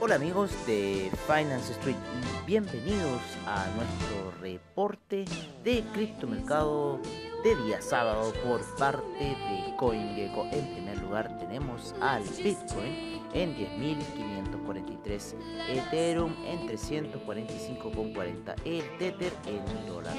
Hola 0.00 0.14
amigos 0.14 0.52
de 0.64 1.10
Finance 1.26 1.72
Street 1.72 1.96
y 1.96 2.46
bienvenidos 2.46 3.20
a 3.48 3.66
nuestro 3.74 4.30
reporte 4.40 5.24
de 5.64 5.82
criptomercado 5.92 7.00
de 7.42 7.56
día 7.64 7.82
sábado 7.82 8.32
por 8.44 8.60
parte 8.76 9.02
de 9.18 9.74
CoinGecko. 9.76 10.46
En 10.52 10.72
primer 10.72 11.02
lugar 11.02 11.36
tenemos 11.40 11.96
al 12.00 12.22
Bitcoin 12.22 13.24
en 13.34 13.56
10.543, 13.56 15.34
Ethereum 15.68 16.32
en 16.46 16.68
345,40, 16.68 18.54
el 18.64 18.84
Tether 18.98 19.32
en 19.46 19.64
1 19.84 19.92
dólar, 19.92 20.14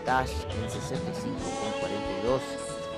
Dash 0.06 0.44
en 0.44 0.70
65,42, 0.70 2.40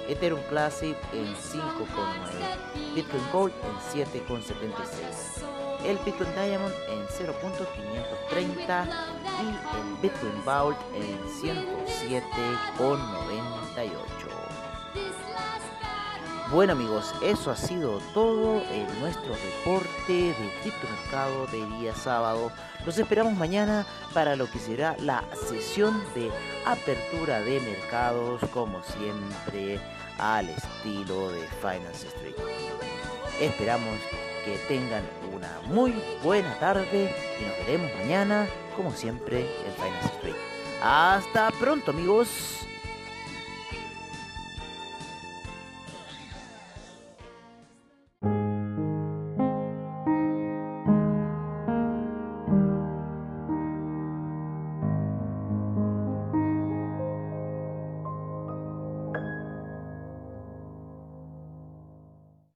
Ethereum 0.10 0.42
Classic 0.50 0.98
en 1.14 1.34
5,9, 1.34 2.94
Bitcoin 2.94 3.24
Gold 3.32 3.54
en 3.64 3.76
7,76 4.04 5.44
el 5.86 5.98
Bitcoin 6.06 6.30
Diamond 6.34 6.74
en 6.88 7.06
0.530 7.08 8.88
y 9.42 9.48
el 9.78 9.96
Bitcoin 10.02 10.46
Vault 10.46 10.78
en 10.96 11.20
107,98. 11.42 14.13
Bueno 16.54 16.74
amigos, 16.74 17.16
eso 17.24 17.50
ha 17.50 17.56
sido 17.56 18.00
todo 18.14 18.62
en 18.72 18.88
nuestro 19.00 19.34
reporte 19.34 20.14
de 20.14 20.54
criptomercado 20.62 21.48
de 21.48 21.66
día 21.80 21.96
sábado. 21.96 22.52
Los 22.86 23.00
esperamos 23.00 23.34
mañana 23.34 23.88
para 24.14 24.36
lo 24.36 24.46
que 24.46 24.60
será 24.60 24.96
la 25.00 25.24
sesión 25.48 26.04
de 26.14 26.32
apertura 26.66 27.40
de 27.40 27.60
mercados, 27.60 28.42
como 28.54 28.84
siempre, 28.84 29.80
al 30.20 30.48
estilo 30.50 31.32
de 31.32 31.42
Finance 31.60 32.08
Street. 32.08 32.36
Esperamos 33.42 33.98
que 34.46 34.58
tengan 34.68 35.04
una 35.34 35.60
muy 35.74 35.96
buena 36.22 36.54
tarde 36.60 37.16
y 37.40 37.46
nos 37.46 37.58
veremos 37.66 37.90
mañana, 37.98 38.48
como 38.76 38.92
siempre, 38.92 39.40
en 39.40 39.74
Finance 39.74 40.16
Street. 40.18 40.36
Hasta 40.84 41.50
pronto 41.60 41.90
amigos. 41.90 42.63